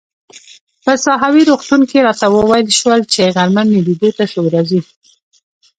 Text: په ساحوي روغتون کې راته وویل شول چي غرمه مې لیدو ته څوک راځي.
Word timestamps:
په 0.83 0.93
ساحوي 1.05 1.43
روغتون 1.49 1.81
کې 1.89 2.05
راته 2.07 2.25
وویل 2.35 2.67
شول 2.79 3.01
چي 3.13 3.21
غرمه 3.35 3.63
مې 3.69 3.79
لیدو 3.87 4.09
ته 4.17 4.23
څوک 4.31 4.47
راځي. 4.55 4.79